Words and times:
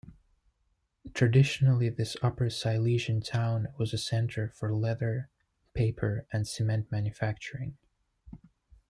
Traditionally 1.13 1.87
this 1.89 2.17
Upper 2.23 2.49
Silesian 2.49 3.21
town 3.21 3.67
was 3.77 3.93
a 3.93 3.99
centre 3.99 4.47
for 4.49 4.73
leather, 4.73 5.29
paper 5.75 6.25
and 6.33 6.47
cement 6.47 6.91
manufacturing. 6.91 7.77